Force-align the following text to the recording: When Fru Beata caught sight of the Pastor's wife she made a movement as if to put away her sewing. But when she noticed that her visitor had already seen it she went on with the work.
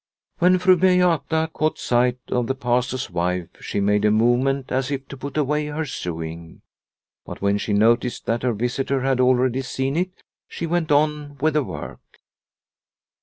When 0.39 0.57
Fru 0.57 0.77
Beata 0.77 1.51
caught 1.53 1.77
sight 1.77 2.17
of 2.29 2.47
the 2.47 2.55
Pastor's 2.55 3.11
wife 3.11 3.49
she 3.59 3.79
made 3.79 4.03
a 4.03 4.09
movement 4.09 4.71
as 4.71 4.89
if 4.89 5.07
to 5.09 5.15
put 5.15 5.37
away 5.37 5.67
her 5.67 5.85
sewing. 5.85 6.63
But 7.23 7.39
when 7.39 7.59
she 7.59 7.73
noticed 7.73 8.25
that 8.25 8.41
her 8.41 8.53
visitor 8.53 9.01
had 9.01 9.19
already 9.19 9.61
seen 9.61 9.95
it 9.95 10.23
she 10.47 10.65
went 10.65 10.91
on 10.91 11.37
with 11.37 11.53
the 11.53 11.63
work. 11.63 12.01